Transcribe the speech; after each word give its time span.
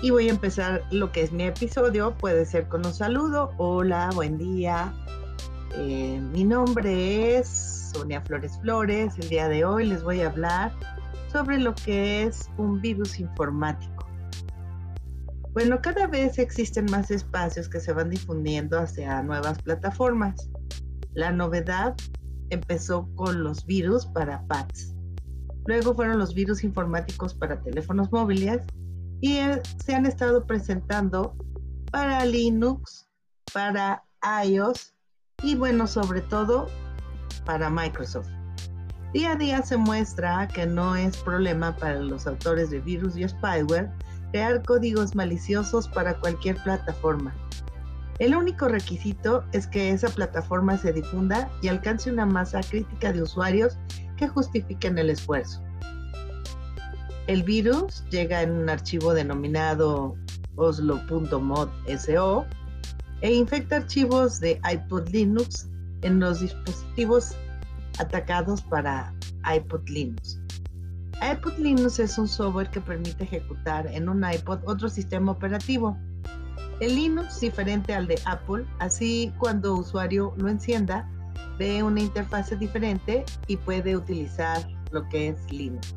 Y 0.00 0.10
voy 0.10 0.28
a 0.28 0.30
empezar 0.30 0.84
lo 0.92 1.10
que 1.10 1.22
es 1.22 1.32
mi 1.32 1.44
episodio. 1.44 2.16
Puede 2.16 2.46
ser 2.46 2.68
con 2.68 2.86
un 2.86 2.94
saludo. 2.94 3.52
Hola, 3.56 4.10
buen 4.14 4.38
día. 4.38 4.94
Eh, 5.76 6.20
mi 6.32 6.44
nombre 6.44 7.36
es 7.38 7.90
Sonia 7.92 8.20
Flores 8.20 8.58
Flores. 8.60 9.14
El 9.18 9.28
día 9.28 9.48
de 9.48 9.64
hoy 9.64 9.86
les 9.86 10.04
voy 10.04 10.20
a 10.20 10.28
hablar 10.28 10.72
sobre 11.32 11.58
lo 11.58 11.74
que 11.74 12.22
es 12.22 12.48
un 12.58 12.80
virus 12.80 13.18
informático. 13.18 14.06
Bueno, 15.52 15.80
cada 15.82 16.06
vez 16.06 16.38
existen 16.38 16.86
más 16.92 17.10
espacios 17.10 17.68
que 17.68 17.80
se 17.80 17.92
van 17.92 18.10
difundiendo 18.10 18.78
hacia 18.78 19.20
nuevas 19.22 19.60
plataformas. 19.62 20.48
La 21.14 21.32
novedad 21.32 21.96
empezó 22.50 23.08
con 23.16 23.42
los 23.42 23.66
virus 23.66 24.06
para 24.06 24.46
pads 24.46 24.94
Luego 25.66 25.94
fueron 25.94 26.18
los 26.18 26.34
virus 26.34 26.64
informáticos 26.64 27.34
para 27.34 27.60
teléfonos 27.60 28.12
móviles 28.12 28.62
y 29.20 29.38
eh, 29.38 29.62
se 29.84 29.94
han 29.94 30.06
estado 30.06 30.46
presentando 30.46 31.36
para 31.90 32.24
Linux, 32.24 33.08
para 33.52 34.04
iOS 34.44 34.94
y 35.42 35.54
bueno, 35.54 35.86
sobre 35.86 36.20
todo 36.20 36.66
para 37.44 37.70
Microsoft. 37.70 38.28
Día 39.12 39.32
a 39.32 39.36
día 39.36 39.62
se 39.62 39.76
muestra 39.76 40.48
que 40.48 40.66
no 40.66 40.96
es 40.96 41.16
problema 41.18 41.76
para 41.76 42.00
los 42.00 42.26
autores 42.26 42.70
de 42.70 42.80
virus 42.80 43.16
y 43.16 43.28
spyware 43.28 43.90
crear 44.32 44.64
códigos 44.64 45.14
maliciosos 45.14 45.86
para 45.86 46.18
cualquier 46.18 46.56
plataforma. 46.64 47.32
El 48.18 48.36
único 48.36 48.68
requisito 48.68 49.44
es 49.52 49.66
que 49.66 49.90
esa 49.90 50.08
plataforma 50.08 50.78
se 50.78 50.92
difunda 50.92 51.50
y 51.62 51.68
alcance 51.68 52.12
una 52.12 52.26
masa 52.26 52.60
crítica 52.60 53.12
de 53.12 53.22
usuarios 53.22 53.76
que 54.16 54.28
justifiquen 54.28 54.98
el 54.98 55.10
esfuerzo. 55.10 55.62
El 57.26 57.42
virus 57.42 58.04
llega 58.10 58.42
en 58.42 58.52
un 58.52 58.68
archivo 58.68 59.14
denominado 59.14 60.14
oslo.mod.so 60.56 62.46
e 63.22 63.32
infecta 63.32 63.76
archivos 63.76 64.38
de 64.40 64.60
iPod 64.70 65.08
Linux 65.08 65.68
en 66.02 66.20
los 66.20 66.40
dispositivos 66.40 67.34
atacados 67.98 68.62
para 68.62 69.14
iPod 69.52 69.88
Linux. 69.88 70.38
iPod 71.22 71.58
Linux 71.58 71.98
es 71.98 72.18
un 72.18 72.28
software 72.28 72.70
que 72.70 72.80
permite 72.80 73.24
ejecutar 73.24 73.86
en 73.86 74.08
un 74.08 74.24
iPod 74.24 74.60
otro 74.66 74.88
sistema 74.88 75.32
operativo. 75.32 75.96
El 76.80 76.96
Linux 76.96 77.40
diferente 77.40 77.94
al 77.94 78.06
de 78.06 78.20
Apple, 78.24 78.64
así 78.80 79.32
cuando 79.38 79.74
usuario 79.74 80.34
lo 80.36 80.48
encienda, 80.48 81.08
ve 81.58 81.82
una 81.82 82.00
interfase 82.00 82.56
diferente 82.56 83.24
y 83.46 83.56
puede 83.56 83.96
utilizar 83.96 84.66
lo 84.90 85.08
que 85.08 85.28
es 85.28 85.52
Linux. 85.52 85.94